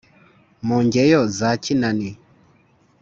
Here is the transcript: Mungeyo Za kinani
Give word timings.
Mungeyo 0.67 1.21
Za 1.37 1.49
kinani 1.63 2.11